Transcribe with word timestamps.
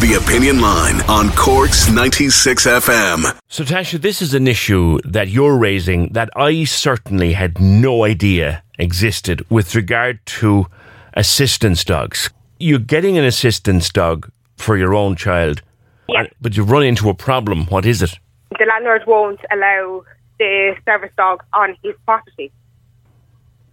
The 0.00 0.14
Opinion 0.22 0.60
Line 0.60 1.00
on 1.08 1.30
Cork's 1.30 1.90
96 1.90 2.66
FM. 2.66 3.38
So, 3.48 3.64
Tasha, 3.64 4.00
this 4.00 4.20
is 4.20 4.34
an 4.34 4.46
issue 4.46 4.98
that 5.04 5.28
you're 5.28 5.56
raising 5.56 6.12
that 6.12 6.28
I 6.36 6.64
certainly 6.64 7.32
had 7.32 7.58
no 7.60 8.04
idea 8.04 8.62
existed 8.78 9.44
with 9.50 9.74
regard 9.74 10.18
to 10.40 10.66
assistance 11.14 11.82
dogs. 11.82 12.30
You're 12.58 12.78
getting 12.78 13.16
an 13.16 13.24
assistance 13.24 13.88
dog 13.90 14.30
for 14.56 14.76
your 14.76 14.94
own 14.94 15.16
child, 15.16 15.62
Yeah. 16.08 16.26
but 16.42 16.56
you 16.56 16.62
run 16.62 16.82
into 16.84 17.08
a 17.08 17.14
problem. 17.14 17.64
What 17.66 17.86
is 17.86 18.02
it? 18.02 18.18
The 18.58 18.66
landlord 18.66 19.02
won't 19.06 19.40
allow 19.50 20.04
the 20.38 20.76
service 20.84 21.12
dog 21.16 21.42
on 21.54 21.74
his 21.82 21.94
property. 22.04 22.52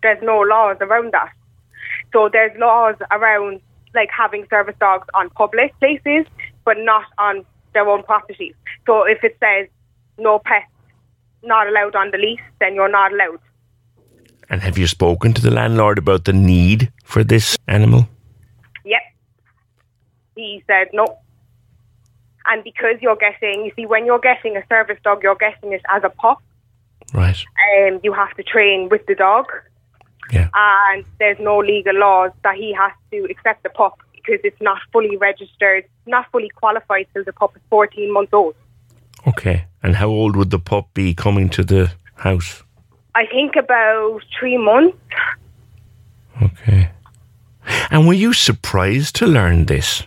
There's 0.01 0.21
no 0.23 0.39
laws 0.39 0.77
around 0.79 1.11
that. 1.11 1.31
So 2.13 2.29
there's 2.31 2.57
laws 2.57 2.95
around 3.11 3.59
like 3.93 4.09
having 4.15 4.45
service 4.49 4.75
dogs 4.79 5.07
on 5.13 5.29
public 5.31 5.77
places, 5.79 6.25
but 6.65 6.77
not 6.79 7.05
on 7.17 7.45
their 7.73 7.87
own 7.87 8.03
property. 8.03 8.55
So 8.85 9.03
if 9.03 9.23
it 9.23 9.37
says 9.39 9.67
no 10.17 10.39
pets, 10.39 10.65
not 11.43 11.67
allowed 11.67 11.95
on 11.95 12.11
the 12.11 12.17
lease, 12.17 12.39
then 12.59 12.75
you're 12.75 12.89
not 12.89 13.11
allowed. 13.11 13.39
And 14.49 14.61
have 14.61 14.77
you 14.77 14.87
spoken 14.87 15.33
to 15.33 15.41
the 15.41 15.51
landlord 15.51 15.97
about 15.97 16.25
the 16.25 16.33
need 16.33 16.91
for 17.03 17.23
this 17.23 17.57
animal? 17.67 18.07
Yep. 18.85 19.01
He 20.35 20.63
said 20.67 20.87
no. 20.93 21.19
And 22.45 22.63
because 22.63 22.95
you're 23.01 23.15
getting, 23.15 23.65
you 23.65 23.71
see, 23.75 23.85
when 23.85 24.05
you're 24.05 24.19
getting 24.19 24.57
a 24.57 24.63
service 24.67 24.97
dog, 25.03 25.23
you're 25.23 25.35
getting 25.35 25.71
it 25.71 25.81
as 25.89 26.03
a 26.03 26.09
pup. 26.09 26.39
Right. 27.13 27.41
Um, 27.77 27.99
you 28.03 28.11
have 28.13 28.35
to 28.35 28.43
train 28.43 28.89
with 28.89 29.05
the 29.05 29.15
dog. 29.15 29.45
Yeah. 30.31 30.49
And 30.53 31.05
there's 31.19 31.39
no 31.39 31.59
legal 31.59 31.95
laws 31.95 32.31
that 32.43 32.55
he 32.55 32.73
has 32.73 32.91
to 33.11 33.25
accept 33.29 33.63
the 33.63 33.69
pup 33.69 33.99
because 34.13 34.39
it's 34.43 34.61
not 34.61 34.79
fully 34.91 35.17
registered, 35.17 35.85
not 36.05 36.31
fully 36.31 36.49
qualified 36.49 37.07
till 37.13 37.23
the 37.23 37.33
pup 37.33 37.55
is 37.55 37.61
14 37.69 38.11
months 38.11 38.33
old. 38.33 38.55
Okay. 39.27 39.65
And 39.81 39.95
how 39.95 40.07
old 40.07 40.35
would 40.35 40.49
the 40.49 40.59
pup 40.59 40.93
be 40.93 41.13
coming 41.13 41.49
to 41.49 41.63
the 41.63 41.91
house? 42.15 42.63
I 43.15 43.25
think 43.25 43.55
about 43.55 44.21
three 44.39 44.57
months. 44.57 44.97
Okay. 46.41 46.89
And 47.91 48.07
were 48.07 48.13
you 48.13 48.33
surprised 48.33 49.15
to 49.17 49.27
learn 49.27 49.65
this? 49.65 50.03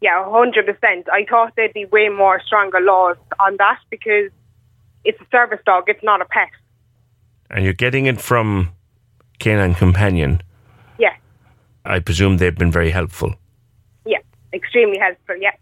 Yeah, 0.00 0.24
100%. 0.26 1.08
I 1.12 1.24
thought 1.28 1.52
there'd 1.56 1.72
be 1.72 1.84
way 1.86 2.08
more 2.08 2.40
stronger 2.46 2.80
laws 2.80 3.16
on 3.40 3.56
that 3.58 3.78
because 3.90 4.30
it's 5.04 5.20
a 5.20 5.26
service 5.30 5.60
dog, 5.64 5.84
it's 5.88 6.02
not 6.02 6.20
a 6.20 6.24
pet. 6.24 6.50
And 7.50 7.64
you're 7.64 7.72
getting 7.72 8.06
it 8.06 8.20
from 8.20 8.70
Canine 9.38 9.74
Companion. 9.74 10.40
Yeah, 10.98 11.14
I 11.84 12.00
presume 12.00 12.36
they've 12.38 12.54
been 12.54 12.72
very 12.72 12.90
helpful. 12.90 13.34
yeah, 14.04 14.18
extremely 14.52 14.98
helpful, 14.98 15.36
yeah. 15.40 15.52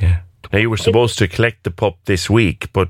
Yeah. 0.00 0.20
Now 0.52 0.58
you 0.58 0.70
were 0.70 0.76
supposed 0.76 1.18
to 1.18 1.28
collect 1.28 1.64
the 1.64 1.70
pup 1.70 1.96
this 2.04 2.30
week, 2.30 2.72
but 2.72 2.88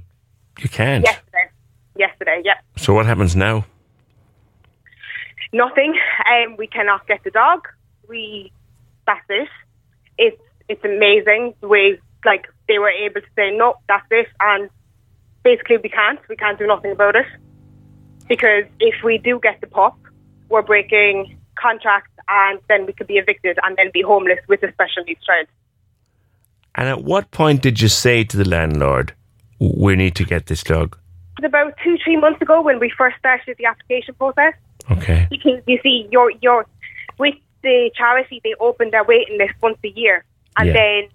you 0.59 0.69
can't. 0.69 1.04
Yesterday. 1.04 1.50
Yesterday, 1.97 2.42
yeah. 2.44 2.59
So 2.76 2.92
what 2.94 3.06
happens 3.06 3.34
now? 3.34 3.65
Nothing. 5.53 5.94
Um, 6.31 6.56
we 6.56 6.66
cannot 6.66 7.06
get 7.06 7.22
the 7.25 7.31
dog. 7.31 7.66
We, 8.09 8.53
that's 9.06 9.25
it. 9.28 9.48
It's 10.19 10.41
it's 10.69 10.84
amazing 10.84 11.54
the 11.60 11.69
way 11.69 11.98
like 12.25 12.47
they 12.69 12.78
were 12.78 12.91
able 12.91 13.20
to 13.20 13.26
say 13.36 13.56
no, 13.56 13.75
that's 13.88 14.06
it, 14.10 14.26
and 14.41 14.69
basically 15.44 15.76
we 15.78 15.88
can't. 15.88 16.19
We 16.28 16.36
can't 16.36 16.59
do 16.59 16.66
nothing 16.66 16.91
about 16.92 17.16
it 17.16 17.26
because 18.28 18.65
if 18.81 18.97
we 19.04 19.19
do 19.19 19.38
get 19.41 19.60
the 19.60 19.69
pup, 19.69 19.97
we're 20.49 20.62
breaking 20.62 21.39
contracts, 21.57 22.11
and 22.29 22.59
then 22.69 22.87
we 22.87 22.93
could 22.93 23.07
be 23.07 23.19
evicted 23.19 23.59
and 23.65 23.77
then 23.77 23.91
be 23.93 24.03
homeless 24.03 24.39
with 24.49 24.62
a 24.62 24.73
special 24.73 25.05
needs 25.05 25.25
child. 25.25 25.47
And 26.75 26.89
at 26.89 27.03
what 27.05 27.31
point 27.31 27.62
did 27.62 27.81
you 27.81 27.89
say 27.89 28.25
to 28.25 28.37
the 28.37 28.49
landlord, 28.49 29.15
"We 29.59 29.97
need 29.97 30.15
to 30.17 30.25
get 30.25 30.47
this 30.47 30.62
dog"? 30.62 30.99
It 31.39 31.43
was 31.43 31.49
about 31.49 31.75
two, 31.83 31.97
three 32.05 32.17
months 32.17 32.41
ago 32.43 32.61
when 32.61 32.79
we 32.79 32.91
first 32.91 33.17
started 33.19 33.57
the 33.59 33.67
application 33.67 34.15
process. 34.15 34.55
Okay. 34.91 35.27
because 35.31 35.61
you 35.67 35.81
see, 35.83 36.07
you're 36.12 36.31
you're 36.43 36.65
with 37.19 37.34
the 37.63 37.91
charity. 37.97 38.41
They 38.45 38.55
open 38.61 38.91
their 38.91 39.03
waiting 39.03 39.37
list 39.39 39.55
once 39.61 39.78
a 39.84 39.89
year, 39.89 40.25
and 40.57 40.69
Yeah. 40.69 40.75
then 40.75 41.09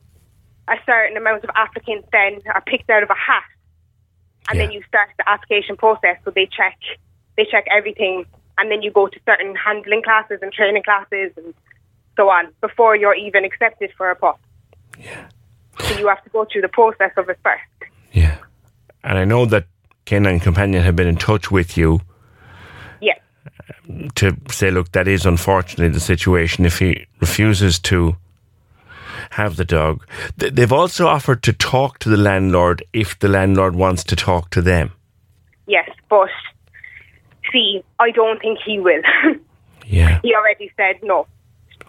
a 0.67 0.77
certain 0.85 1.15
amount 1.15 1.43
of 1.45 1.51
applicants 1.55 2.07
then 2.11 2.41
are 2.53 2.61
picked 2.61 2.89
out 2.89 3.03
of 3.03 3.09
a 3.09 3.15
hat, 3.15 3.45
and 4.49 4.59
then 4.59 4.71
you 4.71 4.81
start 4.87 5.09
the 5.17 5.29
application 5.29 5.77
process. 5.77 6.17
So 6.25 6.31
they 6.31 6.47
check 6.47 6.77
they 7.37 7.45
check 7.45 7.65
everything, 7.71 8.25
and 8.61 8.69
then 8.69 8.83
you 8.83 8.91
go 8.91 9.07
to 9.07 9.19
certain 9.25 9.55
handling 9.55 10.03
classes 10.03 10.37
and 10.43 10.53
training 10.53 10.83
classes 10.83 11.31
and 11.35 11.53
so 12.15 12.29
on 12.29 12.53
before 12.61 12.95
you're 12.95 13.15
even 13.15 13.43
accepted 13.43 13.91
for 13.97 14.11
a 14.11 14.15
pup. 14.15 14.39
Yeah. 14.99 15.29
So 15.79 15.97
you 15.97 16.07
have 16.07 16.23
to 16.23 16.29
go 16.29 16.45
through 16.45 16.61
the 16.61 16.69
process 16.69 17.11
of 17.17 17.27
it 17.27 17.39
first. 17.43 17.91
Yeah. 18.11 18.37
And 19.03 19.17
I 19.17 19.25
know 19.25 19.45
that 19.47 19.65
Canine 20.05 20.39
Companion 20.39 20.83
have 20.83 20.95
been 20.95 21.07
in 21.07 21.15
touch 21.15 21.49
with 21.49 21.75
you 21.75 22.01
Yeah. 23.01 23.15
to 24.15 24.37
say, 24.51 24.69
look, 24.69 24.91
that 24.91 25.07
is 25.07 25.25
unfortunately 25.25 25.89
the 25.89 25.99
situation 25.99 26.65
if 26.65 26.77
he 26.77 27.07
refuses 27.19 27.79
to 27.79 28.15
have 29.31 29.55
the 29.55 29.65
dog. 29.65 30.05
They've 30.37 30.71
also 30.71 31.07
offered 31.07 31.41
to 31.43 31.53
talk 31.53 31.97
to 31.99 32.09
the 32.09 32.17
landlord 32.17 32.83
if 32.93 33.17
the 33.17 33.27
landlord 33.27 33.75
wants 33.75 34.03
to 34.03 34.15
talk 34.15 34.51
to 34.51 34.61
them. 34.61 34.91
Yes, 35.65 35.89
but 36.09 36.29
see, 37.51 37.83
I 37.99 38.11
don't 38.11 38.39
think 38.41 38.59
he 38.65 38.79
will. 38.79 39.01
Yeah. 39.87 40.19
he 40.23 40.33
already 40.33 40.71
said 40.77 40.99
no. 41.03 41.27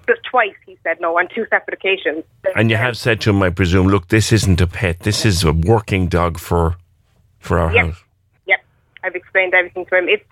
Just 0.09 0.23
twice 0.29 0.55
he 0.67 0.77
said 0.83 1.01
no 1.01 1.17
on 1.19 1.29
two 1.33 1.47
separate 1.51 1.75
occasions. 1.75 2.25
And 2.57 2.69
you 2.69 2.77
have 2.77 2.97
said 2.97 3.21
to 3.21 3.31
him, 3.31 3.41
I 3.45 3.51
presume, 3.51 3.87
look, 3.87 4.09
this 4.09 4.33
isn't 4.33 4.61
a 4.61 4.67
pet. 4.67 5.01
This 5.01 5.25
is 5.25 5.45
a 5.45 5.53
working 5.53 6.09
dog 6.09 6.39
for 6.39 6.75
for 7.39 7.59
our 7.59 7.73
Yep. 7.73 7.85
house. 7.87 8.03
Yep, 8.47 8.61
I've 9.05 9.15
explained 9.15 9.55
everything 9.55 9.87
to 9.87 9.97
him. 9.99 10.09
It's 10.09 10.25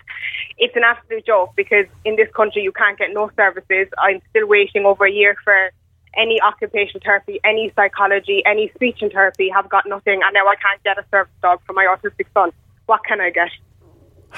it's 0.59 0.75
an 0.75 0.83
absolute 0.83 1.25
joke 1.27 1.53
because 1.55 1.87
in 2.05 2.17
this 2.17 2.29
country 2.35 2.63
you 2.63 2.73
can't 2.73 2.99
get 2.99 3.13
no 3.13 3.31
services. 3.37 3.87
I'm 3.99 4.21
still 4.31 4.49
waiting 4.49 4.85
over 4.85 5.05
a 5.05 5.13
year 5.13 5.37
for 5.45 5.71
any 6.17 6.41
occupational 6.41 7.03
therapy, 7.05 7.39
any 7.45 7.73
psychology, 7.77 8.43
any 8.47 8.73
speech 8.75 8.99
and 9.01 9.13
therapy. 9.13 9.49
Have 9.51 9.69
got 9.69 9.87
nothing, 9.87 10.23
and 10.25 10.35
now 10.35 10.47
I 10.49 10.57
can't 10.57 10.83
get 10.83 10.99
a 10.99 11.05
service 11.13 11.33
dog 11.41 11.61
for 11.67 11.73
my 11.75 11.85
autistic 11.85 12.27
son. 12.35 12.51
What 12.87 13.05
can 13.05 13.21
I 13.21 13.31
get? 13.31 13.51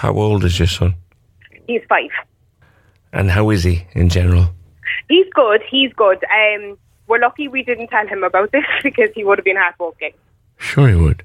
How 0.03 0.13
old 0.15 0.45
is 0.45 0.59
your 0.59 0.67
son? 0.67 0.97
He's 1.69 1.83
five. 1.89 2.11
And 3.13 3.31
how 3.31 3.51
is 3.51 3.63
he 3.63 3.87
in 3.93 4.09
general? 4.09 4.49
He's 5.09 5.27
good. 5.33 5.63
He's 5.71 5.93
good. 5.93 6.25
Um, 6.25 6.77
we're 7.07 7.21
lucky 7.21 7.47
we 7.47 7.63
didn't 7.63 7.87
tell 7.87 8.09
him 8.09 8.25
about 8.25 8.51
this 8.51 8.65
because 8.83 9.11
he 9.15 9.23
would 9.23 9.39
have 9.39 9.45
been 9.45 9.57
heartbroken. 9.57 10.11
Sure 10.59 10.89
he 10.89 10.97
would. 10.97 11.23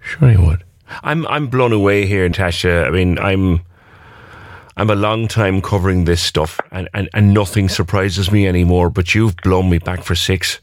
Sure 0.00 0.28
he 0.30 0.36
would. 0.36 0.62
I'm 1.02 1.26
I'm 1.26 1.48
blown 1.48 1.72
away 1.72 2.06
here, 2.06 2.28
Tasha. 2.28 2.86
I 2.86 2.90
mean, 2.90 3.18
I'm 3.18 3.62
I'm 4.76 4.88
a 4.88 4.94
long 4.94 5.26
time 5.26 5.60
covering 5.60 6.04
this 6.04 6.22
stuff 6.22 6.60
and, 6.70 6.88
and, 6.94 7.08
and 7.12 7.34
nothing 7.34 7.68
surprises 7.68 8.30
me 8.30 8.46
anymore, 8.46 8.88
but 8.88 9.16
you've 9.16 9.36
blown 9.38 9.68
me 9.68 9.78
back 9.78 10.04
for 10.04 10.14
six. 10.14 10.60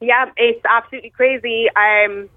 Yeah, 0.00 0.24
it's 0.36 0.64
absolutely 0.68 1.10
crazy. 1.10 1.68
Um, 1.76 2.28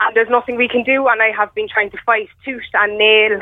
and 0.00 0.16
there's 0.16 0.30
nothing 0.30 0.56
we 0.56 0.68
can 0.68 0.82
do. 0.82 1.06
And 1.08 1.22
I 1.22 1.30
have 1.36 1.54
been 1.54 1.68
trying 1.68 1.90
to 1.90 1.98
fight 2.04 2.28
tooth 2.44 2.62
and 2.74 2.98
nail, 2.98 3.40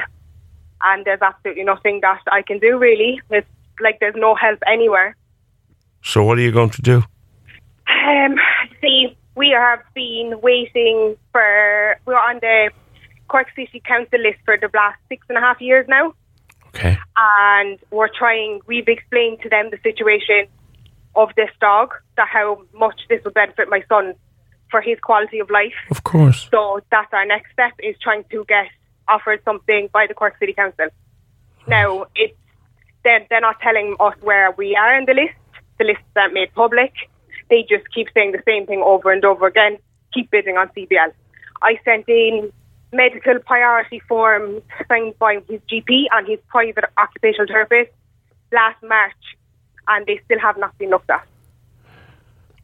and 0.82 1.04
there's 1.04 1.22
absolutely 1.22 1.64
nothing 1.64 2.00
that 2.02 2.20
I 2.30 2.42
can 2.42 2.58
do. 2.58 2.78
Really, 2.78 3.20
it's 3.30 3.48
like 3.80 4.00
there's 4.00 4.16
no 4.16 4.34
help 4.34 4.60
anywhere. 4.66 5.16
So 6.02 6.24
what 6.24 6.38
are 6.38 6.42
you 6.42 6.52
going 6.52 6.70
to 6.70 6.82
do? 6.82 7.02
Um, 7.88 8.36
see, 8.80 9.16
we 9.34 9.50
have 9.50 9.80
been 9.94 10.40
waiting 10.42 11.16
for, 11.32 11.96
we're 12.06 12.14
on 12.14 12.38
the 12.40 12.70
Cork 13.28 13.48
City 13.54 13.80
Council 13.84 14.20
list 14.20 14.38
for 14.44 14.56
the 14.56 14.70
last 14.74 14.98
six 15.08 15.26
and 15.28 15.38
a 15.38 15.40
half 15.40 15.60
years 15.60 15.86
now. 15.88 16.14
Okay. 16.68 16.98
And 17.16 17.78
we're 17.90 18.08
trying, 18.08 18.60
we've 18.66 18.88
explained 18.88 19.40
to 19.42 19.48
them 19.48 19.70
the 19.70 19.78
situation 19.82 20.46
of 21.14 21.30
this 21.36 21.50
dog, 21.60 21.94
that 22.16 22.28
how 22.28 22.62
much 22.72 23.00
this 23.08 23.22
will 23.24 23.32
benefit 23.32 23.68
my 23.68 23.82
son 23.88 24.14
for 24.70 24.80
his 24.80 24.98
quality 25.00 25.38
of 25.38 25.50
life. 25.50 25.74
Of 25.90 26.04
course. 26.04 26.48
So 26.50 26.80
that's 26.90 27.12
our 27.12 27.26
next 27.26 27.52
step 27.52 27.72
is 27.78 27.96
trying 28.00 28.24
to 28.30 28.44
get 28.48 28.66
offered 29.08 29.40
something 29.44 29.88
by 29.92 30.06
the 30.06 30.14
Cork 30.14 30.36
City 30.38 30.52
Council. 30.52 30.88
Now, 31.66 32.06
it's 32.14 32.36
they're, 33.04 33.26
they're 33.30 33.40
not 33.40 33.60
telling 33.60 33.96
us 34.00 34.14
where 34.20 34.50
we 34.52 34.76
are 34.76 34.98
in 34.98 35.06
the 35.06 35.14
list. 35.14 35.34
The 35.78 35.84
lists 35.84 36.02
aren't 36.16 36.34
made 36.34 36.52
public. 36.54 36.92
They 37.48 37.62
just 37.62 37.84
keep 37.94 38.08
saying 38.12 38.32
the 38.32 38.42
same 38.44 38.66
thing 38.66 38.82
over 38.84 39.10
and 39.12 39.24
over 39.24 39.46
again. 39.46 39.78
Keep 40.12 40.30
bidding 40.30 40.56
on 40.56 40.68
CBL. 40.68 41.12
I 41.62 41.78
sent 41.84 42.08
in 42.08 42.52
medical 42.92 43.38
priority 43.40 44.00
forms 44.00 44.62
signed 44.88 45.18
by 45.18 45.38
his 45.48 45.60
GP 45.70 46.04
and 46.12 46.26
his 46.26 46.38
private 46.48 46.84
occupational 46.96 47.46
therapist 47.46 47.90
last 48.52 48.82
March, 48.82 49.12
and 49.86 50.06
they 50.06 50.20
still 50.24 50.38
have 50.38 50.58
not 50.58 50.76
been 50.78 50.90
looked 50.90 51.10
at. 51.10 51.26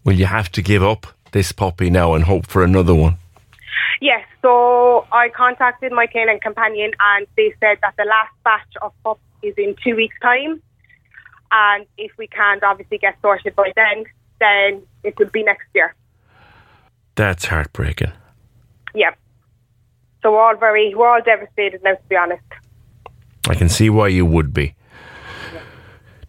Will 0.05 0.15
you 0.15 0.27
have 0.27 0.51
to 0.53 0.63
give 0.63 0.83
up 0.83 1.07
this 1.35 1.53
puppy 1.53 1.91
now 1.91 2.15
and 2.15 2.25
hope 2.25 2.47
for 2.47 2.65
another 2.65 2.95
one? 2.95 3.19
Yes, 4.01 4.25
so 4.41 5.07
I 5.13 5.29
contacted 5.29 5.93
my 5.93 6.07
canine 6.07 6.41
companion 6.41 6.93
and 6.99 7.27
they 7.37 7.55
said 7.61 7.79
that 7.83 7.95
the 7.99 8.05
last 8.05 8.33
batch 8.45 8.75
of 8.81 8.93
pups 9.03 9.21
is 9.43 9.55
in 9.59 9.75
two 9.85 9.97
weeks' 9.97 10.17
time. 10.23 10.63
And 11.53 11.87
if 11.99 12.13
we 12.17 12.27
can't 12.27 12.63
obviously 12.63 12.99
get 12.99 13.17
sorted 13.21 13.55
by 13.55 13.73
then, 13.77 14.05
then 14.41 14.83
it 15.03 15.19
would 15.19 15.33
be 15.33 15.43
next 15.43 15.67
year. 15.75 15.95
That's 17.17 17.47
heartbreaking. 17.47 18.13
Yeah. 18.95 19.15
So 20.23 20.33
we're 20.33 20.41
all 20.41 20.57
very, 20.57 20.95
we're 20.95 21.09
all 21.09 21.23
devastated 21.23 21.83
now, 21.83 21.95
to 21.95 22.09
be 22.09 22.17
honest. 22.17 22.43
I 23.49 23.55
can 23.55 23.69
see 23.69 23.91
why 23.91 24.09
you 24.09 24.25
would 24.25 24.55
be. 24.55 24.75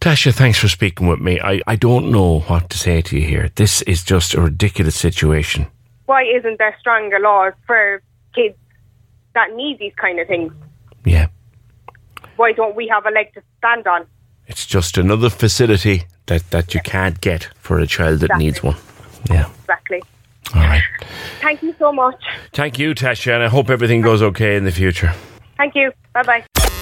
Tasha, 0.06 0.32
thanks 0.32 0.60
for 0.60 0.68
speaking 0.68 1.08
with 1.08 1.20
me. 1.20 1.40
I, 1.42 1.62
I 1.66 1.76
don't 1.76 2.12
know 2.12 2.42
what 2.42 2.70
to 2.70 2.78
say 2.78 3.02
to 3.02 3.18
you 3.18 3.26
here. 3.26 3.50
This 3.56 3.82
is 3.82 4.04
just 4.04 4.36
a 4.36 4.42
ridiculous 4.42 4.96
situation. 4.96 5.66
Why 6.06 6.22
isn't 6.22 6.60
there 6.60 6.76
stronger 6.80 7.18
laws 7.18 7.54
for 7.66 8.04
kids 8.36 8.56
that 9.34 9.56
need 9.56 9.80
these 9.80 9.96
kind 10.00 10.20
of 10.20 10.28
things? 10.28 10.54
Yeah. 11.06 11.30
Why 12.36 12.52
don't 12.52 12.76
we 12.76 12.88
have 12.88 13.08
a 13.08 13.10
leg 13.10 13.34
to 13.34 13.42
stand 13.58 13.88
on? 13.88 14.06
It's 14.46 14.68
just 14.68 15.00
another 15.00 15.32
facility 15.32 16.04
that, 16.28 16.52
that 16.52 16.76
you 16.76 16.82
can't 16.82 17.20
get 17.20 17.50
for 17.58 17.80
a 17.80 17.88
child 17.88 18.20
that 18.20 18.26
Exactly. 18.26 18.46
needs 18.46 18.62
one. 18.62 18.78
Yeah. 19.32 19.50
Exactly. 19.62 20.04
All 20.54 20.62
right. 20.62 20.84
Thank 21.42 21.64
you 21.64 21.74
so 21.80 21.92
much. 21.92 22.24
Thank 22.54 22.78
you, 22.78 22.94
Tasha, 22.94 23.34
and 23.34 23.44
I 23.44 23.48
hope 23.48 23.72
everything 23.72 24.02
goes 24.02 24.22
okay 24.22 24.56
in 24.56 24.66
the 24.66 24.72
future. 24.72 25.16
Thank 25.58 25.74
you. 25.74 25.92
Bye 26.14 26.22
bye. 26.22 26.46